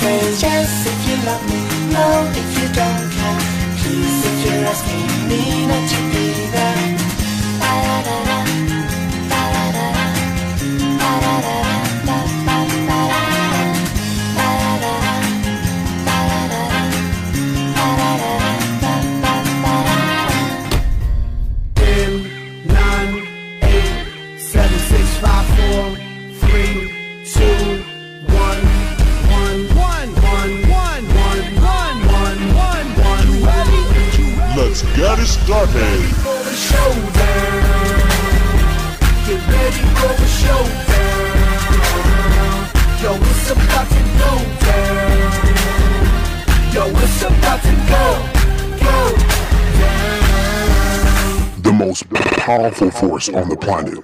[0.00, 1.60] phrase Yes, if you love me,
[1.92, 2.06] no,
[2.40, 3.40] if you don't care.
[3.80, 6.09] Please, if you're asking me not to
[34.82, 35.74] Let's get it started.
[39.26, 41.20] Get ready for the showdown.
[43.02, 44.32] Yo, it's about to go
[44.64, 45.20] down.
[46.72, 48.04] Yo, it's about to go,
[48.80, 48.96] go
[49.80, 51.62] down.
[51.62, 53.98] The most powerful force on the planet.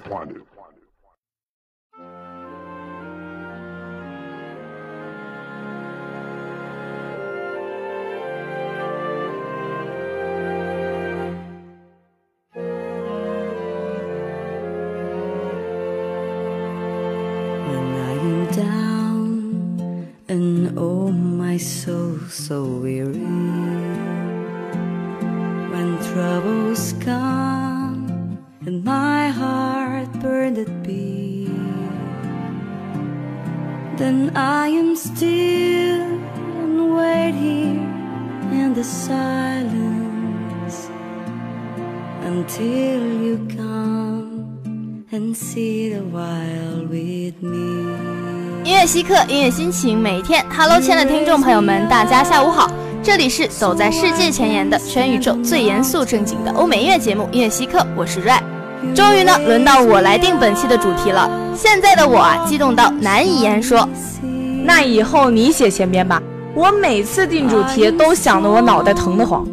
[48.97, 50.43] 稀客，音乐心情，每一天。
[50.49, 52.67] Hello，亲爱的听众朋友们，大家下午好，
[53.03, 58.39] 这里是走在世界前沿的全宇宙最严肃正经的欧美音乐节目《音乐稀客》，我是 Ray。
[58.95, 61.29] 终于呢，轮到我来定本期的主题了。
[61.55, 63.87] 现在的我啊，激动到难以言说。
[64.63, 66.19] 那以后你写前边吧，
[66.55, 69.47] 我每次定主题都想得我脑袋疼得慌。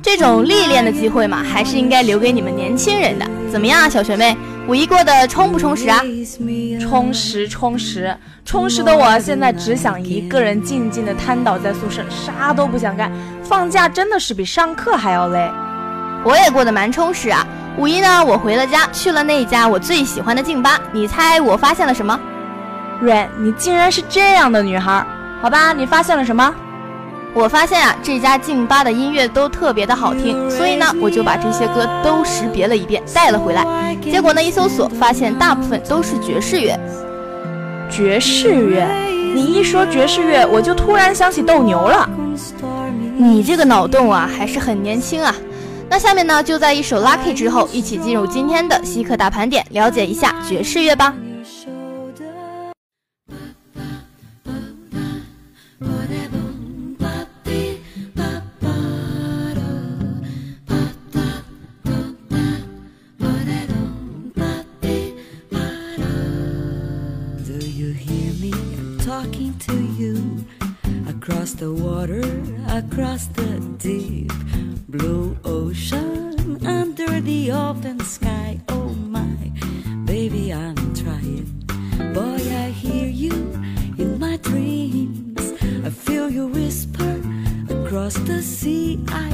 [0.00, 3.26] 这种历练的机会嘛，还是应该留给你们年轻人的。
[3.50, 4.36] 怎么样啊，小学妹？
[4.66, 6.00] 五一过得充不充实啊？
[6.80, 8.16] 充实，充实，
[8.46, 13.12] 充实的我现在只想一个人静静的瘫倒在宿舍，啥都不想干。
[13.42, 15.50] 放假真的是比上课还要累。
[16.24, 17.46] 我也过得蛮充实啊。
[17.76, 20.80] 五一呢，我回了家，去了那家我最喜欢的劲吧。
[20.92, 22.18] 你猜我发现了什么？
[23.00, 25.04] 瑞，你竟然是这样的女孩。
[25.42, 26.54] 好吧，你发现了什么？
[27.34, 33.96] 我发现啊，这家劲吧的音乐都特别的好听，所以呢，我就把这些歌都识别了一遍，带了回来。
[34.00, 36.78] 结果呢，一搜索发现大部分都是爵士乐。
[37.90, 38.86] 爵士乐？
[39.34, 42.08] 你一说爵士乐，我就突然想起斗牛了。
[43.16, 45.34] 你这个脑洞啊，还是很年轻啊。
[45.90, 51.12] 那下面呢，就在一首《Lucky》之后，一起进入今天的稀客大盘点，了解一下爵士乐吧。
[69.14, 70.44] Talking to you
[71.08, 72.24] across the water,
[72.80, 74.32] across the deep
[74.88, 78.58] blue ocean, under the open sky.
[78.70, 79.36] Oh my,
[80.04, 81.46] baby, I'm trying.
[82.12, 83.34] Boy, I hear you
[84.02, 85.44] in my dreams.
[85.86, 87.14] I feel you whisper
[87.70, 88.98] across the sea.
[89.10, 89.33] I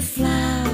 [0.00, 0.69] the flowers.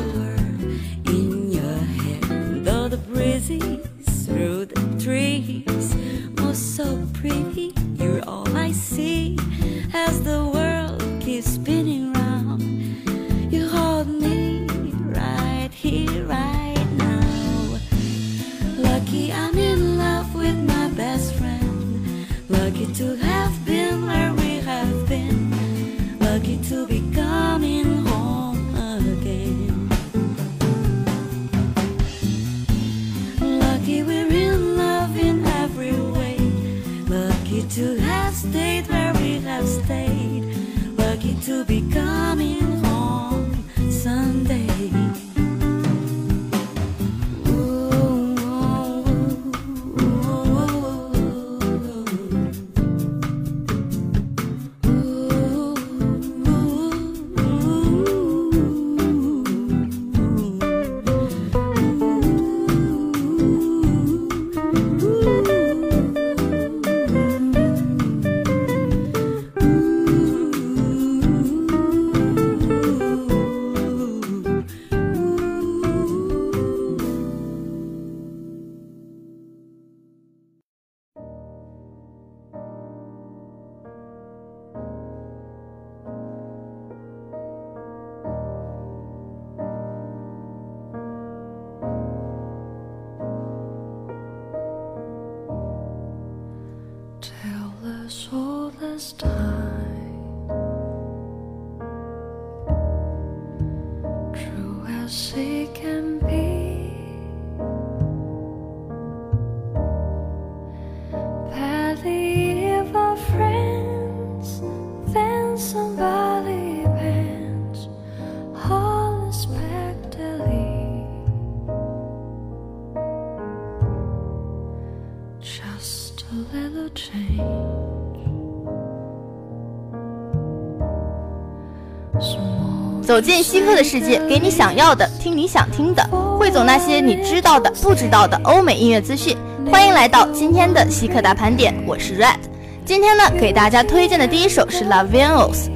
[133.17, 136.07] 走进希克的世界，给你想要的，听你想听的，
[136.39, 139.35] 汇总那些你知道的、不知道的欧美音乐资讯。
[139.73, 142.37] 欢迎来到今天的希克大盘点，我是 Red。
[142.85, 145.71] 今天呢，给大家推荐的第一首是 La Venus，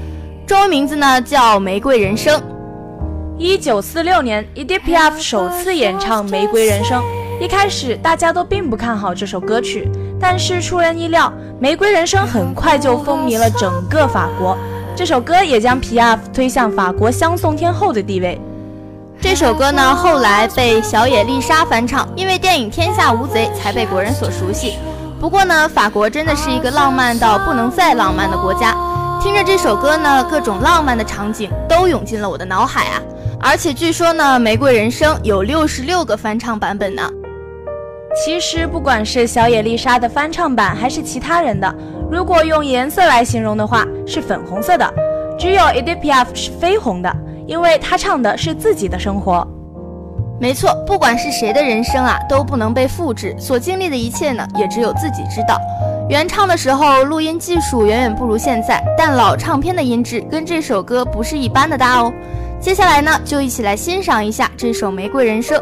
[0.47, 2.39] 中文名字呢叫《玫瑰人生》。
[3.39, 7.03] 一九四六年，Edipia 首次演唱《玫瑰人生》。
[7.43, 9.91] 一开始大家都并不看好这首歌曲，
[10.21, 14.59] 但是出人意料，《玫瑰人生》很快就风靡了整个法国。
[15.00, 18.38] 这首歌也将皮亚夫推向法国香颂天后的地位。
[19.19, 24.75] 这首歌呢，后来被小野丽莎翻唱， 因为电影《天下无贼》才被国人所熟悉。
[25.19, 28.76] 不过呢，法国真的是一个浪漫到不能再浪漫的国家。
[29.23, 33.00] 听着这首歌呢，各种浪漫的场景都涌进了我的脑海啊！
[33.40, 37.11] 而且据说呢，《玫瑰人生》有六十六个翻唱版本呢。
[38.23, 41.75] 其实不管是小野丽莎的翻唱版，还是其他人的。
[42.11, 44.85] 如果用颜色来形容的话，是粉红色的；
[45.38, 49.47] 只有 e d i p i a f 是绯红的，因为他唱的是自己的生活。
[50.40, 55.57] 没错，不管是谁的人生啊，都不能被复制，所经历的一切呢，也只有自己知道。
[56.09, 62.12] 原唱的时候，录音技术远远不如现在，但老唱片的音质跟这首歌不是一般的搭哦。
[62.59, 65.57] 接下来呢，就一起来欣赏一下这首《玫瑰人生》，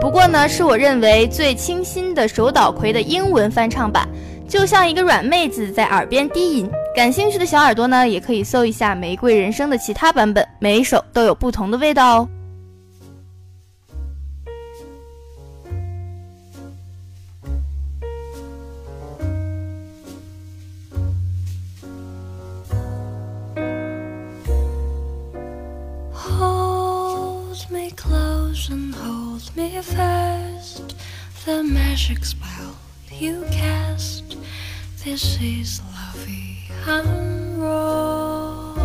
[0.00, 4.08] 不过呢，是我认为最清新的手岛葵的英文翻唱版。
[4.52, 12.28] 就像一个软妹子在耳边低吟，感兴趣的小耳朵呢，也可以搜一下《玫瑰人生》的其他版本，每一首都有不同的味道哦。
[26.12, 30.92] Hold me close and hold me fast.
[31.46, 32.71] The magic spell
[33.20, 34.36] you cast.
[35.04, 36.52] This is lovey
[37.62, 38.78] rose.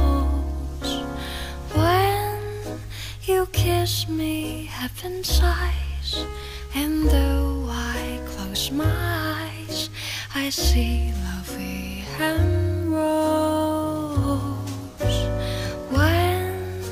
[1.74, 2.40] When
[3.24, 6.26] you kiss me, heaven sighs.
[6.76, 9.90] And though I close my eyes,
[10.36, 14.38] I see lovey en rose.
[15.90, 16.84] When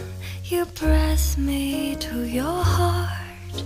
[0.45, 3.63] you press me to your heart,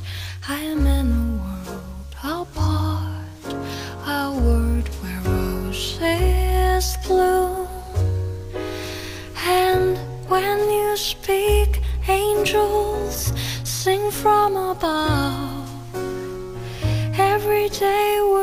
[0.47, 2.58] I am in a world apart,
[4.79, 7.67] world where roses bloom.
[9.45, 9.97] And
[10.29, 13.33] when you speak, angels
[13.63, 15.69] sing from above.
[17.17, 18.38] Everyday words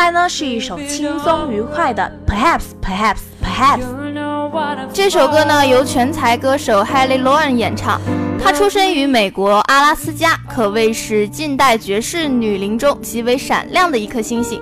[0.00, 3.82] 来呢是一首轻松愉快的 Perhaps Perhaps Perhaps。
[4.94, 8.00] 这首歌呢由全才歌手 Haley Lauren 演唱。
[8.42, 14.58] 她出生于美国阿拉斯加，可谓是近代爵士女伶中极为闪亮的一颗星星。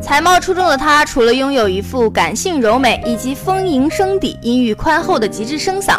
[0.00, 5.98] 才貌出众的她，除了拥有一副感性柔美以及丰盈声底、音域宽厚的极致声嗓，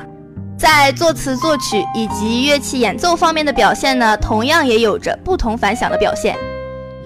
[0.57, 6.37] 在作词作曲以及乐器演奏方面的表现呢，同样也有着不同凡响的表现。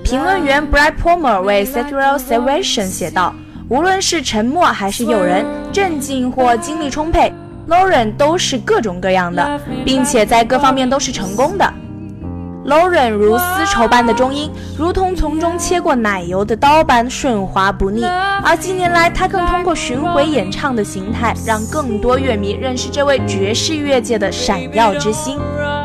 [0.04, 3.34] 评论员 Brad Palmer 为 Sexual Salvation 写道
[3.70, 7.32] ：“无论是沉默还是诱人，镇静或精力充沛
[7.70, 11.74] ，Lauren 都是各种各样的，并且在各方面都是成功的。
[12.66, 18.04] Lauren 如丝绸般的中音，如同从中切过奶油的刀般顺滑不腻。
[18.44, 25.40] 而近年来，他更通过巡回演唱的形态，让更多乐迷认识这位爵士乐界的闪耀之星。”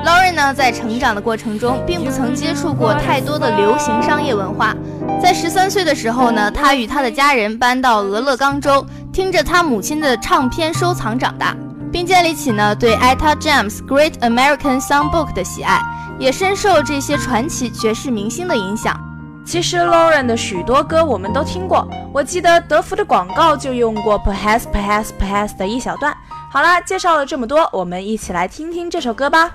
[0.07, 4.73] Lauren 呢，在成长的过程中，并不曾接触过太多的流行商业文化。
[5.21, 11.57] 在十三岁的时候呢，他与他的家人搬到俄勒冈州，听着他母亲的唱片收藏长大，
[11.91, 15.81] 并建立起呢对 Etta James Great American Songbook 的喜爱，
[16.21, 18.97] 也深受这些传奇爵士明星的影响。
[19.45, 26.17] 其实 Lauren 的许多歌我们都听过，我记得德芙的广告就用过 Perhaps Perhaps Perhaps 的一小段。
[26.49, 29.51] 好啦，介绍了这么多，我们一起来听听这首歌吧。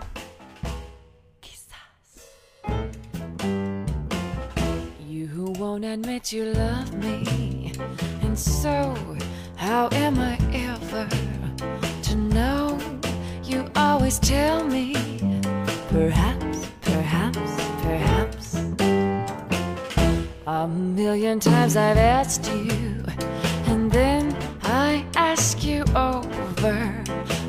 [5.71, 7.71] Won't admit you love me.
[8.23, 8.93] And so,
[9.55, 11.07] how am I ever
[12.07, 12.77] to know?
[13.45, 14.93] You always tell me,
[15.87, 17.51] perhaps, perhaps,
[17.83, 18.55] perhaps.
[20.45, 23.05] A million times I've asked you,
[23.67, 27.03] and then I ask you over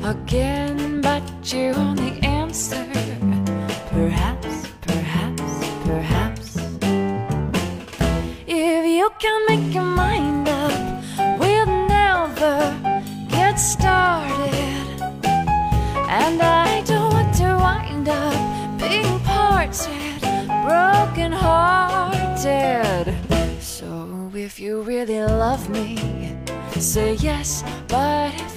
[0.05, 1.92] again, but you
[25.05, 25.97] really love me,
[26.79, 27.63] say yes.
[27.87, 28.52] But if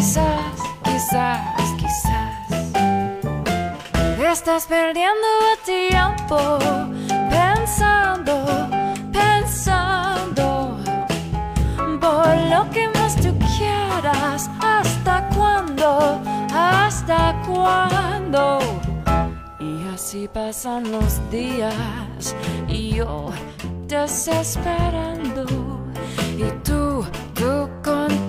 [0.00, 2.48] Quizás, quizás, quizás.
[4.32, 6.58] Estás perdiendo el tiempo
[7.28, 8.34] pensando,
[9.12, 10.78] pensando
[12.00, 14.48] por lo que más tú quieras.
[14.62, 16.18] ¿Hasta cuándo?
[16.50, 18.58] ¿Hasta cuándo?
[19.58, 22.34] Y así pasan los días
[22.68, 23.30] y yo
[23.86, 25.44] desesperando
[26.38, 27.04] y tú,
[27.34, 28.19] tú contestando.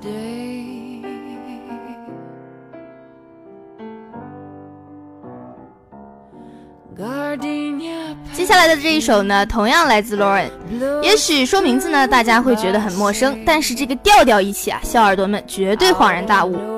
[0.00, 0.30] Day
[8.32, 10.50] 接下来的这一首呢，同样来自 Lauren。
[11.02, 16.69] 也许说名字呢，大家会觉得很陌生，但是这个调调一起啊，小耳朵们绝对恍然大悟。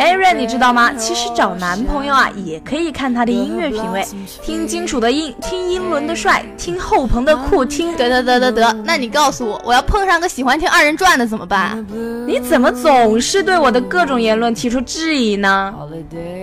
[0.00, 0.90] 艾瑞，你知道吗？
[0.94, 4.02] 其实找男朋友啊，也可以看他的音乐品味，
[4.42, 8.72] 听金属的硬，听英伦的帅，听后朋的酷，听得得得得得。
[8.82, 11.86] 那你告诉我，我要碰上个喜欢听二人转的怎么办啊？
[12.26, 15.74] 你怎么总是对我的各种言论提出质疑呢？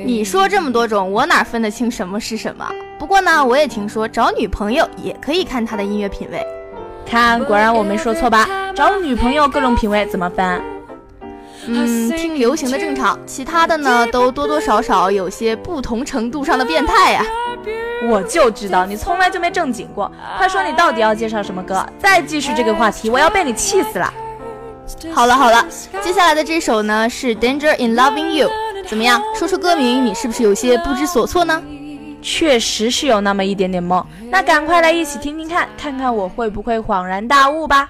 [0.05, 2.63] 你说这么多种，我哪分得清什么是什么？
[2.99, 6.45] 不过呢，我也听说找女朋友也可以看他的音乐品味。
[7.07, 8.47] 看，果然我没说错吧？
[8.75, 10.61] 找女朋友各种品味怎么分？
[11.67, 17.25] 嗯，听流行的正常，其他的呢都多多少少有些不同程度上的变态呀、
[18.09, 20.11] 我就知道你从来就没正经过。
[20.37, 21.85] 快说你到底要介绍什么歌？
[21.99, 24.13] 再继续这个话题，我要被你气死了。
[25.13, 25.65] 好了好了，
[26.01, 28.49] 接下来的这首呢是《Danger in Loving You》，
[28.87, 29.21] 怎么样？
[29.35, 31.61] 说出歌名，你是不是有些不知所措呢？
[32.21, 34.03] 确实是有那么一点点懵。
[34.29, 37.89] 那赶快来一起听听看，看看我会不会恍然大悟吧。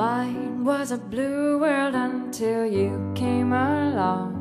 [0.00, 4.32] Mine was a blue world until you came along.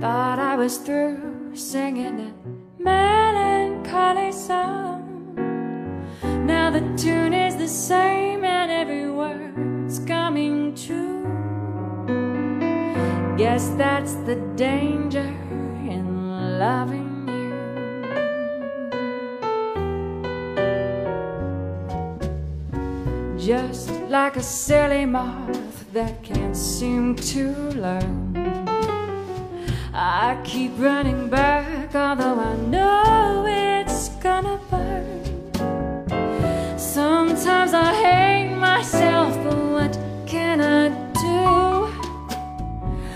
[0.00, 2.36] Thought I was through singing that
[2.78, 5.34] melancholy song.
[6.46, 11.26] Now the tune is the same and every word's coming true.
[13.36, 15.34] Guess that's the danger
[15.94, 16.97] in loving
[23.48, 28.36] Just like a silly moth that can't seem to learn.
[29.94, 35.24] I keep running back, although I know it's gonna burn.
[36.78, 40.90] Sometimes I hate myself, but what can I
[41.24, 41.88] do?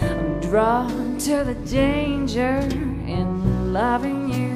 [0.01, 2.57] I'm drawn to the danger
[3.07, 4.53] in loving you.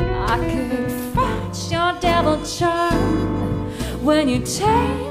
[0.00, 3.17] I could fight your devil charm
[4.08, 5.07] when you take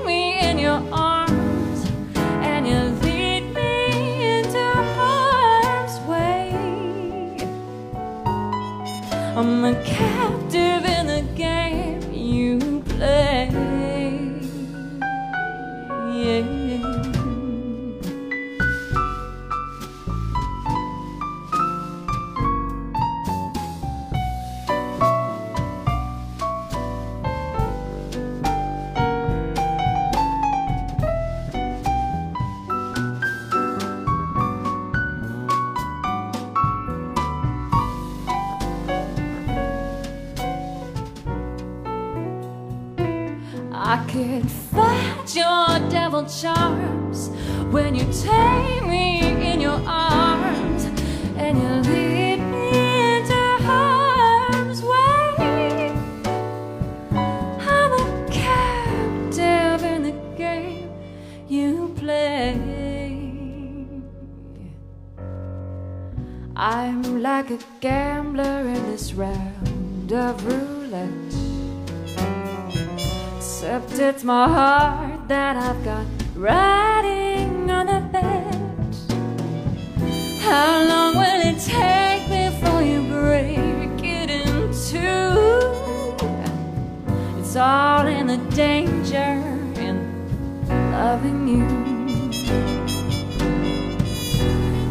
[87.57, 89.41] all in the danger
[89.75, 89.97] in
[90.91, 91.65] loving you.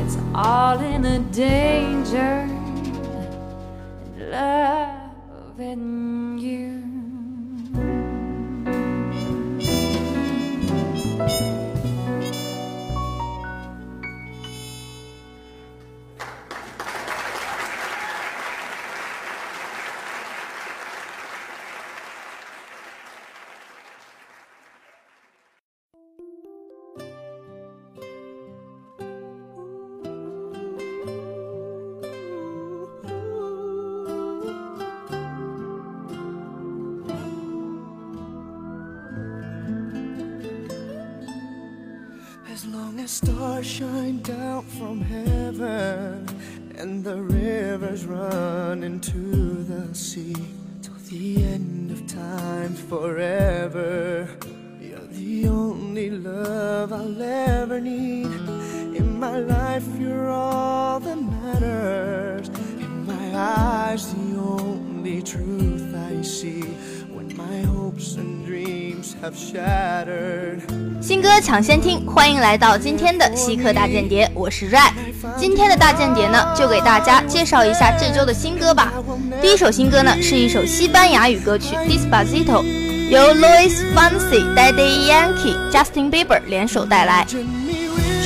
[0.04, 2.48] It's all in the danger
[4.18, 6.05] in loving you.
[59.98, 62.48] You're all that matters.
[62.78, 66.64] In my eyes, the only truth I see
[67.14, 70.60] when my hopes and dreams have shattered.
[71.00, 74.90] 新歌抢先听，欢迎来到今天的稀客大间谍，我是 Ray。
[75.36, 78.92] 今天的大间谍呢，就给大家介绍一下这周的新歌吧。
[79.40, 82.62] 第一首新歌呢，是一首西班牙语歌曲《Despacito》，
[83.08, 87.24] 由 Luis Fonsi、Daddy Yankee、Justin Bieber 联手带来。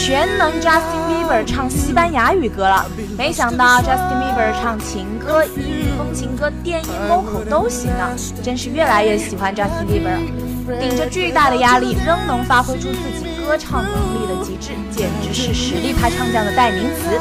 [0.01, 2.87] 全能 Justin Bieber 唱西班牙语歌了，
[3.19, 8.09] 没想到 Justin Bieber 唱情歌、异域风情歌、电音 vocal 都行啊，
[8.43, 10.81] 真是越来越喜欢 Justin Bieber。
[10.81, 17.21] 顶着巨大的压力，仍能发挥出自己歌唱能力的极致，简直是实力派唱将的代名词。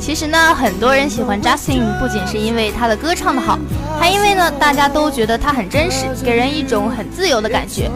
[0.00, 3.56] 其实呢，很多人喜欢 Justin 不仅是因为他的歌唱的好，
[4.00, 7.88] 还因为呢，大家都觉得他很真实，给人一种很自由的感觉。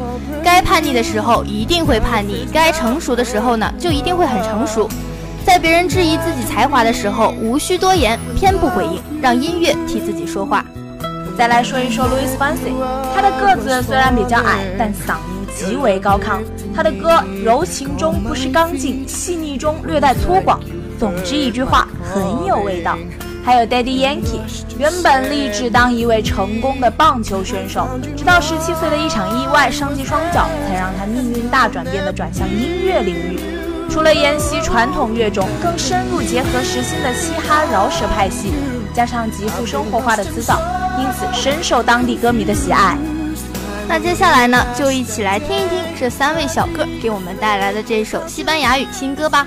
[0.46, 4.88] 该叛逆的时候一定会叛逆，该成熟的时候呢，就一定会很成熟。
[5.44, 10.64] 在别人质疑自己才华的时候，无需多言，偏不回应，让音乐替自己说话。
[11.36, 12.72] 再来说一说 Louis Fonsi，
[13.12, 16.38] 他的个子虽然比较矮，但嗓音极为高亢。
[16.72, 20.56] 他的歌柔情中不失刚劲，细腻中略带粗犷。
[20.96, 22.96] 总之一句话，很有味道。
[23.46, 24.40] 还有 Daddy Yankee，
[24.76, 33.38] 原本立志当一位成功的棒球选手，直到十七岁的一场意外伤及双脚，才让他命运大转变的转向音乐领域。
[33.88, 38.52] 除了沿袭传统乐种，更深入结合时兴的嘻哈饶舌派系，
[38.92, 40.60] 加上极富生活化的词藻，
[40.98, 42.98] 因此深受当地歌迷的喜爱。
[43.86, 49.46] 那接下来呢，就一起来听一听这三位小哥给我们带来的这首西班牙语新歌吧。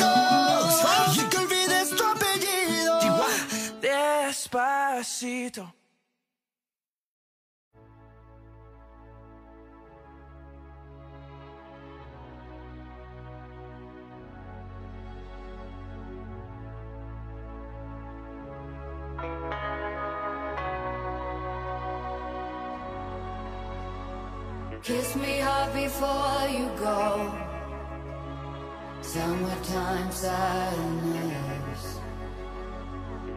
[5.01, 5.73] Despacito.
[24.83, 27.31] Kiss me hard before you go.
[29.01, 31.30] Summertime sadness.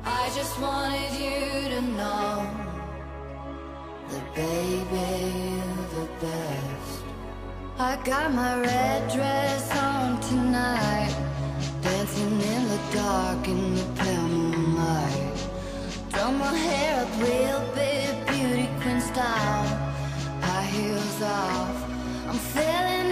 [0.06, 2.46] I just wanted you to know
[4.10, 5.06] that baby
[5.56, 7.02] you're the best.
[7.78, 11.14] I got my red dress on tonight,
[11.80, 15.48] dancing in the dark in the pale moonlight.
[16.10, 19.66] Done my hair up real big, beauty queen style.
[20.42, 21.90] High heels off,
[22.28, 23.03] I'm feeling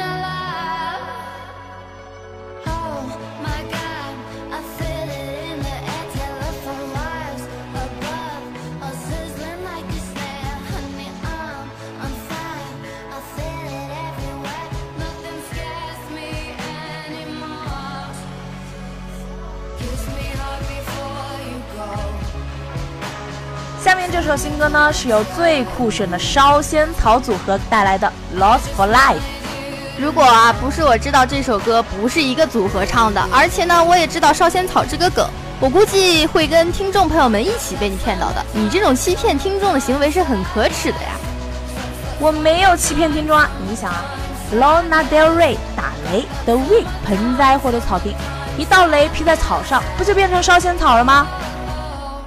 [24.13, 29.17] 这首新歌呢是由最酷炫的烧仙草组合带来的 lost for life
[29.99, 35.27] 如果啊不是我知道这首歌不是一个组合唱的而且呢我也知道烧仙草这个梗
[35.59, 38.45] 我估计会跟听众朋友们一起被你骗到的。
[38.53, 41.13] 你这种欺骗听众的行为是很可耻的呀。
[42.19, 44.05] 我没有欺骗听众啊你们想啊
[44.55, 48.13] lonna del rey 打雷 the wind 盆栽或者草坪
[48.59, 51.27] 一道雷劈在草上不就变成烧仙草了吗？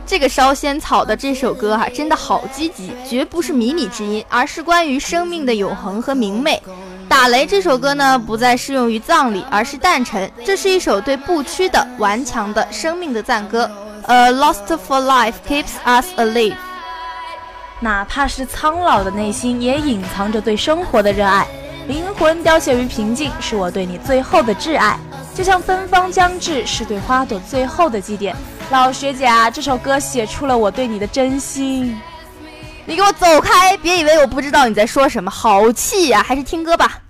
[0.06, 6.62] 这个烧仙草的这首歌哈真的好积极绝不是靡靡之音而是关于生命的永恒和明媚。
[7.10, 13.70] 打雷这首歌呢不再适用于葬礼而是诞辰这是一首对不屈的顽强的生命的赞歌。
[14.08, 16.56] A lost for life keeps us alive
[17.80, 21.48] 哪怕是苍老的内心也隐藏着对生活的热爱。
[21.88, 25.00] 灵魂凋谢于平静是我对你最后的挚爱。
[25.36, 28.34] 就像芬芳将至是对花朵最后的祭奠。
[28.72, 31.96] 老学姐啊这首歌写出了我对你的真心。
[32.86, 37.05] 你给我走开别以为我不知道你在说什么好气呀还是听歌吧。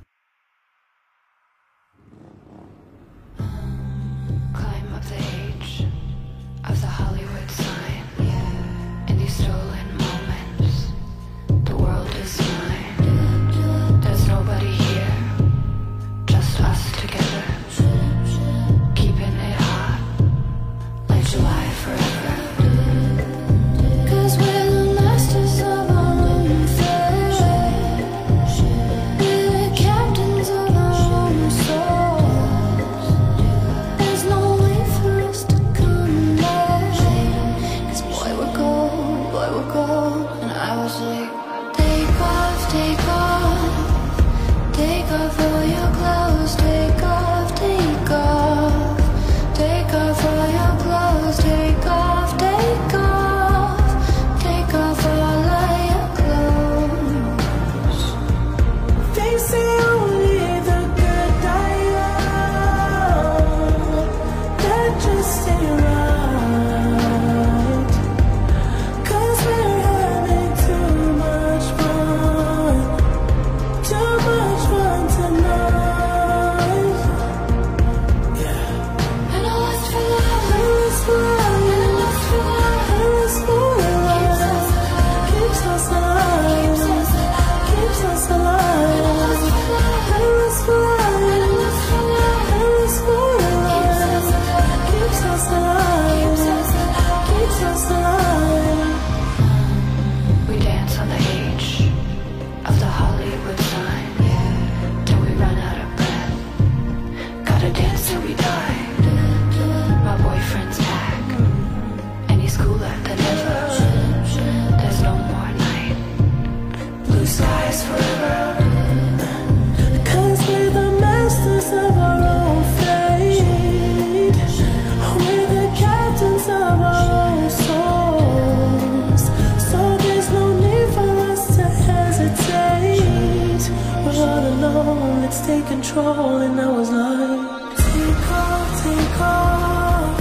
[136.60, 137.44] I was lying.
[137.76, 140.18] Take off, take off,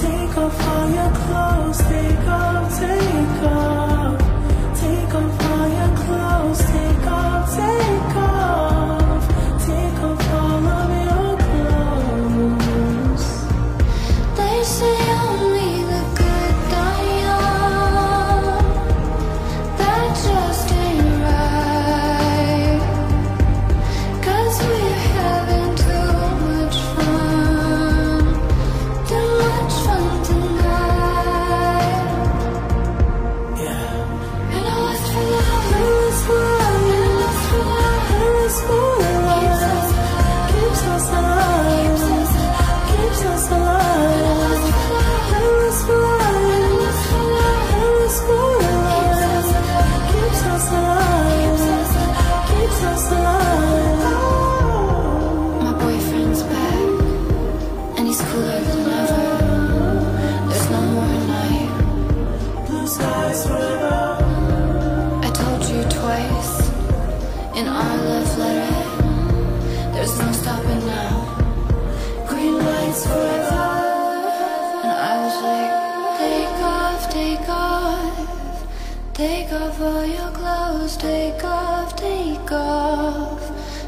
[0.00, 3.75] take off all your clothes, take off, take off.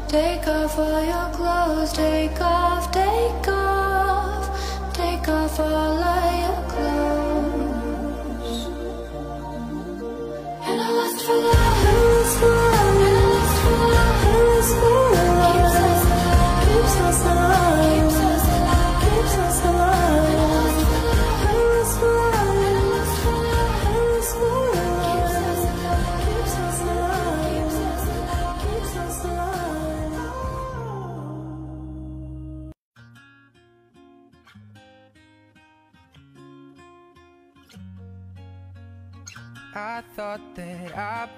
[0.09, 2.58] Take off all your clothes, take off.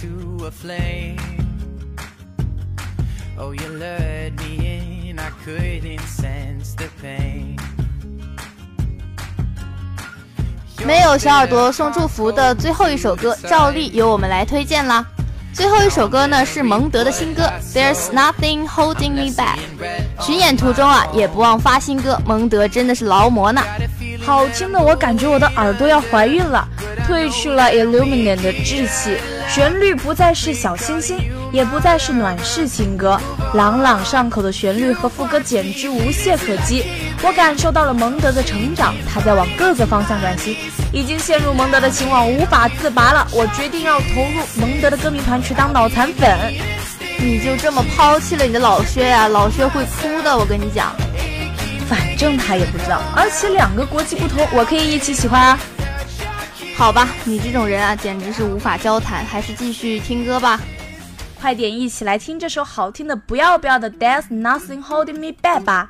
[0.00, 1.16] to a flame.
[3.38, 7.56] Oh, you lured me in, I couldn't sense the pain.
[10.84, 15.04] 没有小耳朵送祝福的最后一首歌，照例由我们来推荐啦。
[15.52, 17.42] 最后一首歌呢是蒙德的新歌
[17.74, 19.58] 《There's Nothing Holding Me Back》。
[20.24, 23.62] 巡演途中啊，也不忘发新歌，蒙德真的是劳模呢。
[24.24, 26.66] 好听的，我感觉我的耳朵要怀孕了。
[27.06, 29.18] 褪去了 Illuminate 的稚气，
[29.54, 31.18] 旋律不再是小清新，
[31.52, 33.20] 也不再是暖式情歌，
[33.52, 36.82] 朗朗上口的旋律和副歌简直无懈可击。
[37.22, 40.56] 我感受到了蒙德的成长，他在往各个方向转型，
[40.90, 43.28] 已经陷入蒙德的情网无法自拔了。
[43.30, 46.34] 我决定要投入蒙德的歌迷团去当脑残粉。
[47.20, 50.96] 你就这么抛弃了你的老薛呀、老薛会哭的，我跟你讲。
[51.86, 55.58] 反正他也不知道，而且两个国籍不同，我可以一起喜欢啊。
[56.82, 60.60] 好吧，你这种人啊，简直是无法交谈，还是继续听歌吧。
[61.40, 65.86] 快点一起来听这首好听的不要不要的《There's Nothing Holding Me Back》吧。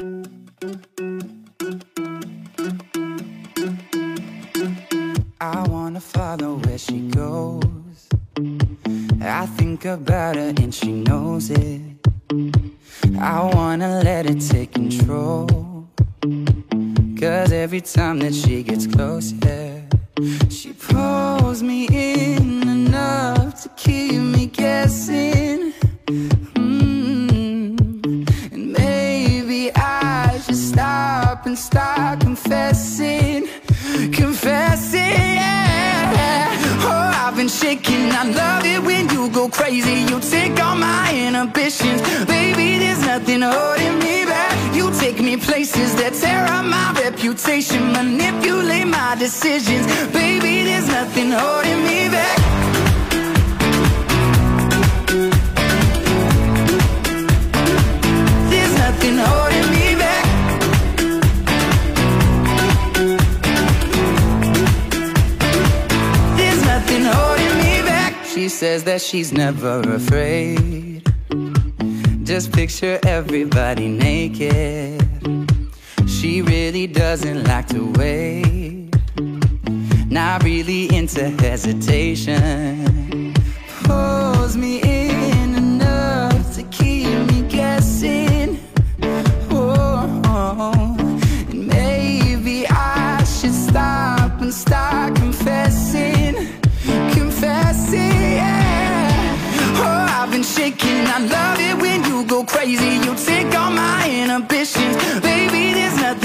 [5.38, 7.62] I wanna follow where she goes.
[9.22, 11.80] I think about her and she knows it.
[13.18, 15.46] I wanna let her take control.
[17.18, 19.80] Cause every time that she gets closer,
[20.50, 25.72] she pulls me in enough to keep me guessing.
[26.54, 27.78] Mm.
[28.52, 33.48] And maybe I should stop and start confessing.
[34.12, 36.58] Confessing, yeah.
[36.84, 38.10] Oh, I've been shaking.
[38.12, 40.00] I love it when you go crazy.
[40.10, 42.02] You take all my inhibitions.
[42.26, 44.74] Baby, there's nothing holding me back.
[44.76, 44.81] You
[45.36, 47.92] places that tear up my reputation.
[47.92, 49.86] Manipulate my decisions.
[50.12, 52.38] Baby, there's nothing holding me back.
[58.50, 60.24] There's nothing holding me back.
[66.36, 68.12] There's nothing holding me back.
[68.26, 71.02] She says that she's never afraid.
[72.24, 75.11] Just picture everybody naked.
[76.22, 78.94] She really doesn't like to wait.
[80.08, 83.34] Not really into hesitation.
[83.82, 88.60] Pulls me in enough to keep me guessing.
[89.50, 90.94] Oh,
[91.50, 96.36] and maybe I should stop and start confessing.
[97.18, 99.36] Confessing, yeah.
[99.74, 101.04] Oh, I've been shaking.
[101.04, 103.00] I love it when you go crazy.
[103.04, 105.21] You take all my inhibitions.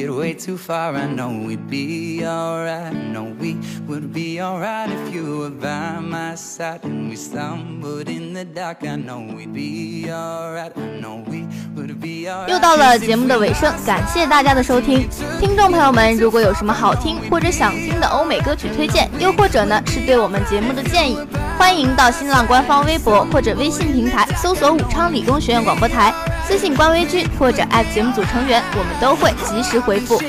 [0.00, 2.92] It way too far, I know we'd be alright.
[2.92, 6.80] I know we would be alright if you were by my side.
[6.84, 10.72] And we stumbled in the dark, I know we'd be alright.
[10.76, 11.46] I know we
[11.76, 12.48] would be alright.
[12.48, 15.08] 又到了节目的尾声，感谢大家的收听。
[15.40, 21.18] 听众朋友们，如果有什么好听或者想听的欧美歌曲推荐，又或者呢是对我们节目的建议，
[21.58, 26.12] 欢迎到新浪官方微博或者微信平台搜索武昌理工学院广播台，
[26.50, 30.20] 私信官微君或者艾特节目组成员，我们都会及时回复。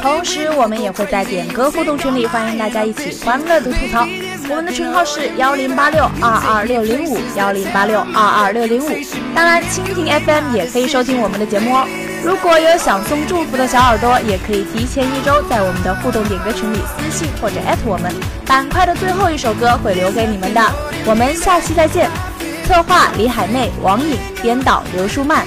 [0.00, 4.06] 同时，我们也会在点歌互动群里欢迎大家一起欢乐的吐槽。
[4.48, 8.88] 我们的群号是幺零八六二二六零五幺零八六二二六零五。
[9.34, 11.84] 当然，蜻蜓 FM 也可以收听我们的节目哦。
[12.22, 18.14] 如果有想送祝福的小耳朵，也可以提前一周在我们的互动点歌群里私信或者艾特我们。
[18.46, 20.60] 板块的最后一首歌会留给你们的。
[21.04, 22.08] 我们下期再见。
[22.64, 25.44] 策划李海妹、王颖，编导刘舒曼。